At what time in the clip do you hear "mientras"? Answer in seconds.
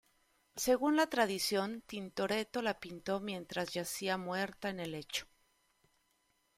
3.19-3.71